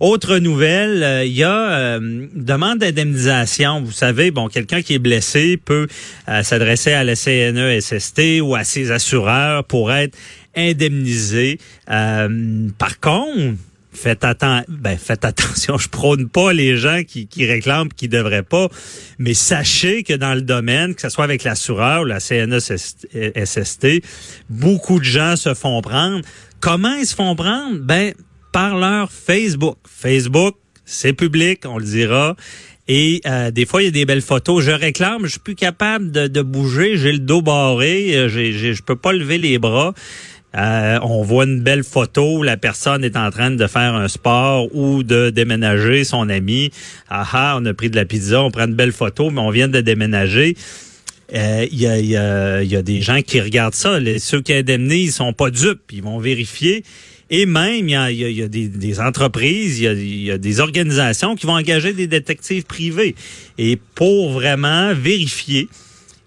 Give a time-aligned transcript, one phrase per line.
[0.00, 3.82] Autre nouvelle, euh, il y a euh, demande d'indemnisation.
[3.82, 5.88] Vous savez, bon, quelqu'un qui est blessé peut
[6.26, 10.16] euh, s'adresser à la CNESST ou à ses assureurs pour être
[10.56, 11.58] indemnisé.
[11.90, 13.56] Euh, par contre,
[13.92, 14.24] faites,
[14.68, 18.68] ben, faites attention, je prône pas les gens qui, qui réclament qui devraient pas,
[19.18, 23.86] mais sachez que dans le domaine, que ce soit avec l'assureur ou la CNESST,
[24.48, 26.22] beaucoup de gens se font prendre.
[26.60, 27.78] Comment ils se font prendre?
[27.80, 28.14] Ben,
[28.52, 29.78] par leur Facebook.
[29.88, 32.36] Facebook, c'est public, on le dira.
[32.88, 34.64] Et euh, des fois, il y a des belles photos.
[34.64, 38.74] Je réclame, je suis plus capable de, bouger, j'ai le dos barré, euh, j'ai, j'ai,
[38.74, 39.94] je peux pas lever les bras.
[40.56, 44.74] Euh, on voit une belle photo, la personne est en train de faire un sport
[44.74, 46.72] ou de déménager son ami.
[47.08, 49.50] Ah ah, on a pris de la pizza, on prend une belle photo, mais on
[49.50, 50.56] vient de déménager.
[51.32, 54.00] Il y, a, des gens qui regardent ça.
[54.00, 55.92] Les, ceux qui indemnisent, ils sont pas dupes.
[55.92, 56.82] Ils vont vérifier.
[57.30, 61.92] Et même, il y a, des, entreprises, il y, a, des organisations qui vont engager
[61.92, 63.14] des détectives privés.
[63.56, 65.68] Et pour vraiment vérifier,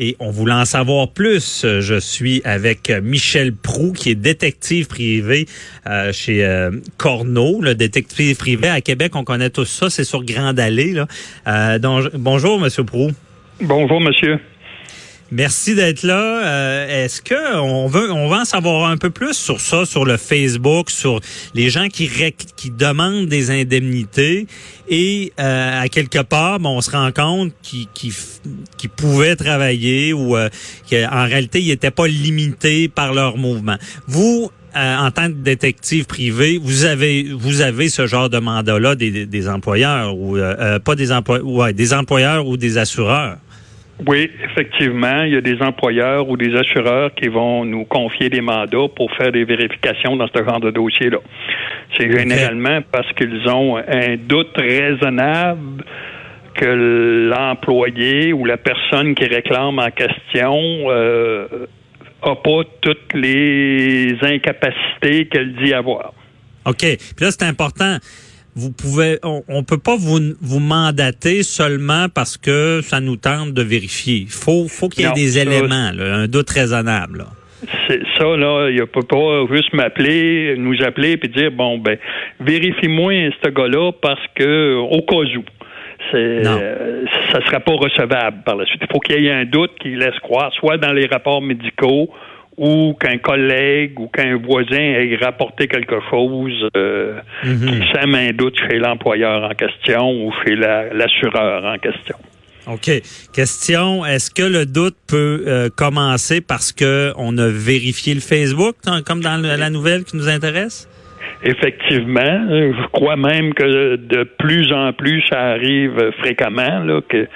[0.00, 5.46] et on voulait en savoir plus, je suis avec Michel Prou, qui est détective privé
[5.86, 9.16] euh, chez euh, Corneau, le détective privé à Québec.
[9.16, 10.94] On connaît tous ça, c'est sur Grande Allée.
[11.46, 11.78] Euh,
[12.14, 13.10] bonjour, Monsieur Prou.
[13.60, 14.38] Bonjour, monsieur.
[15.30, 16.46] Merci d'être là.
[16.46, 20.06] Euh, Est-ce que on veut on va en savoir un peu plus sur ça, sur
[20.06, 21.20] le Facebook, sur
[21.52, 22.10] les gens qui
[22.56, 24.46] qui demandent des indemnités?
[24.88, 28.14] Et euh, à quelque part, bon, on se rend compte qu'ils qui,
[28.78, 30.48] qui pouvaient travailler ou euh,
[30.90, 33.76] qu'en réalité ils n'étaient pas limités par leur mouvement.
[34.06, 38.94] Vous, euh, en tant que détective privé, vous avez vous avez ce genre de mandat-là
[38.94, 43.36] des, des employeurs ou euh, pas des employeurs, ouais, des employeurs ou des assureurs?
[44.06, 48.40] Oui, effectivement, il y a des employeurs ou des assureurs qui vont nous confier des
[48.40, 51.18] mandats pour faire des vérifications dans ce genre de dossier-là.
[51.96, 55.84] C'est généralement parce qu'ils ont un doute raisonnable
[56.54, 60.56] que l'employé ou la personne qui réclame en question
[60.90, 61.66] euh,
[62.22, 66.12] a pas toutes les incapacités qu'elle dit avoir.
[66.66, 66.78] OK.
[66.78, 67.98] Puis là, c'est important
[68.58, 73.52] vous pouvez, on, on peut pas vous, vous mandater seulement parce que ça nous tente
[73.54, 74.16] de vérifier.
[74.22, 77.18] Il faut, faut qu'il y ait Non, des ça, éléments, là, un doute raisonnable.
[77.18, 77.26] là.
[77.88, 81.98] C'est ça, là, il peut pas juste m'appeler, nous appeler puis dire bon ben
[82.40, 85.44] vérifie-moi ce gars-là parce que au cas où.
[86.12, 88.80] C'est, euh, ça sera pas recevable par la suite.
[88.82, 92.08] Il faut qu'il y ait un doute qui laisse croire, soit dans les rapports médicaux
[92.58, 97.14] ou qu'un collègue ou qu'un voisin ait rapporté quelque chose euh,
[97.44, 97.66] Mhm.
[97.66, 102.16] qui sème un doute chez l'employeur en question ou chez la- l'assureur en question.
[102.66, 102.90] OK.
[103.32, 108.74] Question, est-ce que le doute peut euh, commencer parce que on a vérifié le Facebook,
[109.06, 110.86] comme dans la nouvelle qui nous intéresse?
[111.44, 117.26] Effectivement, je crois même que de plus en plus ça arrive fréquemment là, que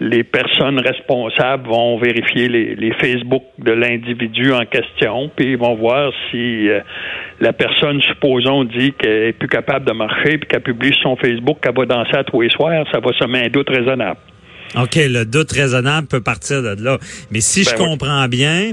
[0.00, 5.74] les personnes responsables vont vérifier les, les Facebook de l'individu en question, puis ils vont
[5.74, 6.80] voir si euh,
[7.40, 11.16] la personne, supposons, dit qu'elle est plus capable de marcher, puis qu'elle publie sur son
[11.16, 14.18] Facebook qu'elle va danser à tous les soirs, ça va semer un doute raisonnable.
[14.76, 16.98] OK, le doute raisonnable peut partir de là.
[17.30, 17.88] Mais si je Ben oui.
[17.90, 18.72] comprends bien,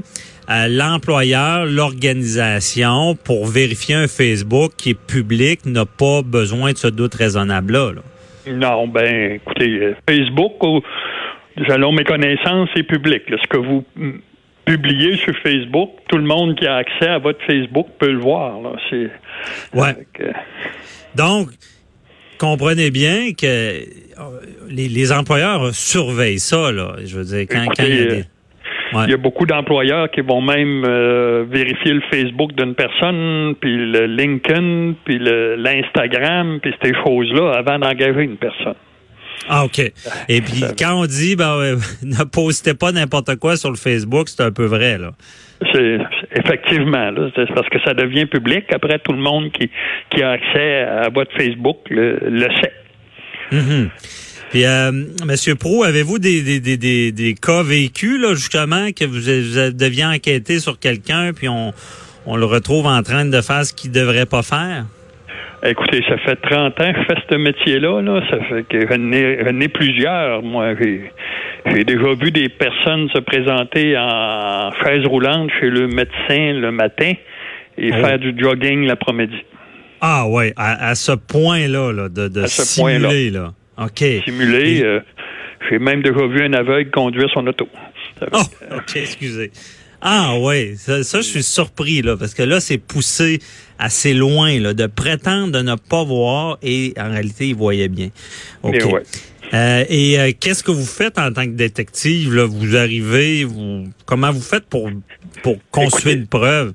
[0.50, 6.88] euh, l'employeur, l'organisation, pour vérifier un Facebook qui est public, n'a pas besoin de ce
[6.88, 7.94] doute raisonnable-là.
[7.94, 8.02] là.
[8.48, 10.54] Non, ben, écoutez, euh, Facebook,
[11.68, 13.30] selon mes connaissances, c'est public.
[13.30, 13.38] là.
[13.42, 14.12] Ce que vous mm,
[14.66, 18.62] publiez sur Facebook, tout le monde qui a accès à votre Facebook peut le voir.
[18.62, 18.72] Là.
[18.90, 19.10] C'est,
[19.74, 19.94] Ouais.
[20.14, 20.24] Que,
[21.16, 21.50] Donc,
[22.38, 23.82] comprenez bien que euh,
[24.70, 26.72] les, les employeurs surveillent ça.
[26.72, 26.96] Là.
[27.04, 28.24] Je veux dire, quand, quand il y a des...
[28.94, 29.04] Ouais.
[29.08, 33.76] Il y a beaucoup d'employeurs qui vont même euh, vérifier le Facebook d'une personne, puis
[33.92, 38.76] le LinkedIn, puis le- l'Instagram, puis ces choses-là avant d'engager une personne.
[39.50, 39.80] Ah, OK.
[39.80, 44.42] Et puis, quand on dit, ben, ne postez pas n'importe quoi sur le Facebook, c'est
[44.44, 45.12] un peu vrai, là.
[45.74, 45.98] C'est
[46.36, 48.66] effectivement, là, c'est parce que ça devient public.
[48.74, 49.70] Après, tout le monde qui,
[50.10, 52.74] qui a accès à votre Facebook le, le sait.
[53.52, 53.90] Mhm.
[54.54, 54.92] Puis, euh,
[55.26, 59.74] Monsieur Pro, avez-vous des, des, des, des, des cas vécus, là, justement, que vous, vous
[59.74, 61.74] deviez enquêter sur quelqu'un, puis on,
[62.28, 64.86] on le retrouve en train de faire ce qu'il devrait pas faire?
[65.66, 68.00] Écoutez, ça fait 30 ans que je fais ce métier-là.
[68.04, 68.22] Là.
[68.30, 70.44] Ça fait que j'en ai, plusieurs.
[70.44, 70.76] Moi,
[71.66, 77.14] j'ai déjà vu des personnes se présenter en chaise roulante chez le médecin le matin
[77.80, 79.44] et faire du jogging l'après-midi.
[80.00, 83.54] Ah ouais, à, ce point-là, là, de, de simuler, là.
[83.78, 84.04] OK.
[84.26, 84.84] Simuler.
[84.84, 85.00] Euh,
[85.70, 87.68] j'ai même déjà vu un aveugle conduire son auto.
[88.32, 88.42] Oh,
[88.76, 89.52] OK, excusez.
[90.06, 93.40] Ah ouais, ça, je suis surpris là parce que là c'est poussé
[93.80, 98.10] assez loin là de prétendre de ne pas voir et en réalité il voyait bien.
[98.64, 98.76] OK.
[98.76, 102.46] Et, euh, et euh, qu'est-ce que vous faites en tant que détective là?
[102.46, 104.90] Vous arrivez, vous comment vous faites pour
[105.42, 106.74] pour construire une preuve?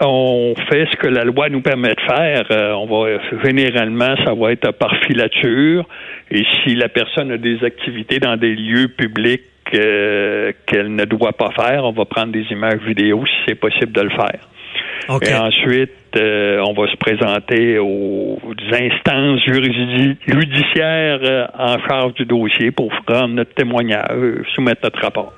[0.00, 2.44] On fait ce que la loi nous permet de faire.
[2.50, 5.86] Euh, on va généralement, ça va être par filature.
[6.30, 9.42] Et si la personne a des activités dans des lieux publics
[9.74, 11.84] euh, qu'elle ne doit pas faire.
[11.84, 14.40] On va prendre des images vidéo si c'est possible de le faire.
[15.22, 18.38] Et ensuite, euh, on va se présenter aux
[18.72, 19.40] instances
[20.26, 25.32] judiciaires en charge du dossier pour prendre notre témoignage, soumettre notre rapport.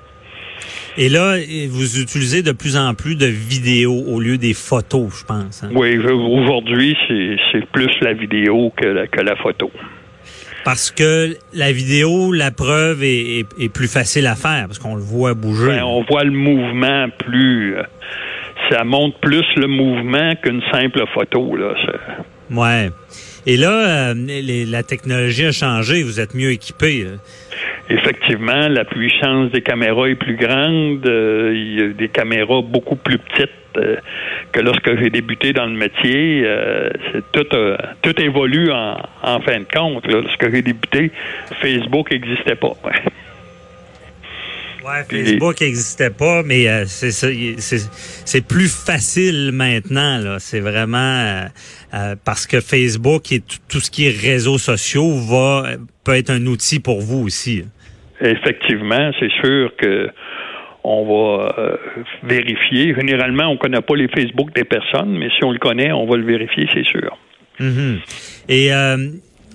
[0.96, 1.36] Et là,
[1.68, 5.62] vous utilisez de plus en plus de vidéos au lieu des photos, je pense.
[5.62, 5.70] Hein?
[5.74, 9.70] Oui, aujourd'hui, c'est plus la vidéo que que la photo.
[10.64, 15.34] Parce que la vidéo, la preuve est, plus facile à faire parce qu'on le voit
[15.34, 15.68] bouger.
[15.68, 17.76] Ben, on voit le mouvement plus.
[17.76, 17.82] Euh,
[18.70, 21.56] ça montre plus le mouvement qu'une simple photo.
[21.56, 21.74] Là.
[22.50, 22.90] Ouais.
[23.46, 24.14] Et là, euh,
[24.66, 26.02] la technologie a changé.
[26.02, 27.06] Vous êtes mieux équipé.
[27.90, 31.04] Effectivement, la puissance des caméras est plus grande.
[31.06, 33.96] Euh, il y a des caméras beaucoup plus petites euh,
[34.52, 36.42] que lorsque j'ai débuté dans le métier.
[36.44, 36.90] Euh,
[37.32, 37.46] tout,
[38.02, 40.06] tout évolue en, fin de compte.
[40.06, 41.10] Lorsque j'ai débuté,
[41.60, 42.72] Facebook n'existait pas.
[44.82, 50.38] Ouais, Facebook n'existait pas, mais c'est plus facile maintenant.
[50.38, 51.44] C'est vraiment
[52.24, 55.66] parce que Facebook et tout ce qui est réseaux sociaux va
[56.02, 57.62] peut être un outil pour vous aussi
[58.20, 60.10] effectivement, c'est sûr que
[60.82, 61.76] on va euh,
[62.22, 62.94] vérifier.
[62.94, 66.06] Généralement, on ne connaît pas les Facebook des personnes, mais si on le connaît, on
[66.06, 67.18] va le vérifier, c'est sûr.
[67.60, 67.98] Mm-hmm.
[68.48, 68.96] Et euh,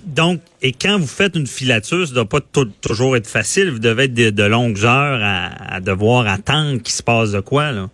[0.06, 2.40] donc, et quand vous faites une filature, ça ne doit pas
[2.82, 3.72] toujours être facile.
[3.72, 7.88] Vous devez être de, longues heures à, devoir attendre qu'il se passe de quoi, là.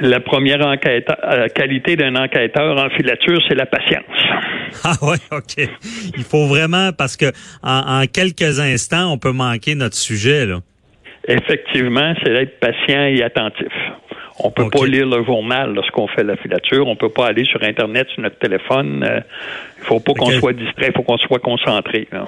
[0.00, 4.04] La première enquête, euh, qualité d'un enquêteur en filature, c'est la patience.
[4.84, 5.68] Ah ouais, OK.
[6.16, 7.26] Il faut vraiment, parce que
[7.62, 10.46] en, quelques instants, on peut manquer notre sujet.
[10.46, 10.60] Là.
[11.26, 13.72] Effectivement, c'est d'être patient et attentif.
[14.40, 16.86] On peut pas lire le journal lorsqu'on fait la filature.
[16.86, 19.00] On peut pas aller sur Internet, sur notre téléphone.
[19.02, 19.20] Il euh,
[19.78, 22.06] il faut pas qu'on soit distrait, il faut qu'on soit concentré.
[22.12, 22.26] Là.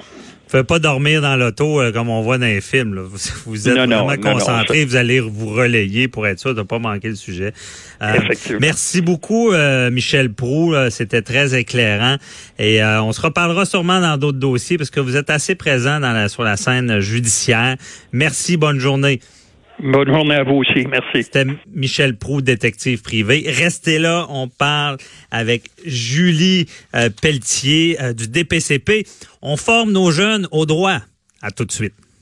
[0.51, 2.99] Faites pas dormir dans l'auto euh, comme on voit dans les films.
[3.45, 7.07] Vous, êtes vraiment concentré, vous allez vous relayer pour être sûr de ne pas manquer
[7.07, 7.53] le sujet.
[8.01, 8.17] Euh,
[8.59, 10.75] merci beaucoup, euh, Michel Prou.
[10.89, 12.17] C'était très éclairant.
[12.59, 16.11] Et on se reparlera sûrement dans d'autres dossiers parce que vous êtes assez présent dans
[16.11, 17.77] la, sur la scène judiciaire.
[18.11, 19.21] Merci, bonne journée.
[19.83, 20.85] Bonne journée à vous aussi.
[20.87, 21.23] Merci.
[21.23, 23.45] C'était Michel Prou, détective privé.
[23.47, 24.97] Restez là, on parle
[25.31, 29.07] avec Julie euh, Pelletier euh, du DPCP.
[29.41, 30.99] On forme nos jeunes au droit.
[31.41, 31.95] À tout de suite.